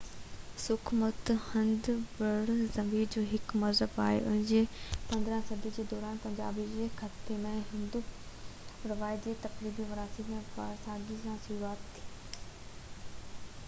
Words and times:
sick 0.63 0.85
مت 0.99 1.25
هند 1.49 1.85
برصغير 2.19 3.09
جو 3.15 3.21
هڪ 3.33 3.53
مذهب 3.63 3.99
آهي 4.05 4.15
ان 4.31 4.39
جي 4.53 4.61
15 5.11 5.45
صدي 5.51 5.71
جي 5.77 5.85
دوران 5.93 6.17
پنجاب 6.25 6.57
جي 6.73 6.87
خطي 7.03 7.37
۾ 7.45 7.51
هندو 7.75 8.01
روايت 8.95 9.23
جي 9.29 9.37
فرقي 9.45 9.75
وارڻي 9.93 10.27
ورهاڳي 10.33 11.21
سان 11.23 11.39
شروعات 11.47 11.85
ٿي 11.99 12.09